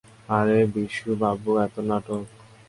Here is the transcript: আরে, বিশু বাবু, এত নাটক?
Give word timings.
আরে, 0.29 0.59
বিশু 0.73 1.09
বাবু, 1.21 1.49
এত 1.65 1.75
নাটক? 1.89 2.23